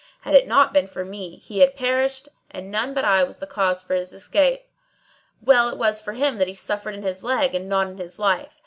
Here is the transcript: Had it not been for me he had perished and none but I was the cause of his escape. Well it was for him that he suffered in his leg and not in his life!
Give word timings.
Had 0.21 0.33
it 0.33 0.47
not 0.47 0.73
been 0.73 0.87
for 0.87 1.05
me 1.05 1.35
he 1.35 1.59
had 1.59 1.75
perished 1.75 2.27
and 2.49 2.71
none 2.71 2.91
but 2.95 3.05
I 3.05 3.21
was 3.21 3.37
the 3.37 3.45
cause 3.45 3.83
of 3.83 3.89
his 3.89 4.13
escape. 4.13 4.63
Well 5.43 5.69
it 5.69 5.77
was 5.77 6.01
for 6.01 6.13
him 6.13 6.39
that 6.39 6.47
he 6.47 6.55
suffered 6.55 6.95
in 6.95 7.03
his 7.03 7.23
leg 7.23 7.53
and 7.53 7.69
not 7.69 7.85
in 7.85 7.99
his 7.99 8.17
life! 8.17 8.59